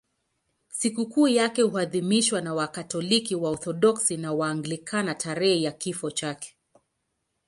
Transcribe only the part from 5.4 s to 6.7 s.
ya kifo chake.